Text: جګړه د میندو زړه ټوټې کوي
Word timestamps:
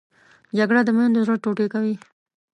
جګړه 0.57 0.81
د 0.85 0.89
میندو 0.97 1.25
زړه 1.25 1.35
ټوټې 1.43 1.67
کوي 1.73 1.95